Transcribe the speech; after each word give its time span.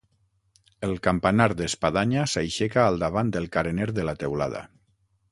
El 0.85 0.93
campanar 1.07 1.45
d'espadanya 1.59 2.23
s'aixeca 2.31 2.81
al 2.85 2.97
davant 3.03 3.29
del 3.35 3.45
carener 3.57 3.87
de 3.99 4.07
la 4.09 4.17
teulada. 4.23 4.63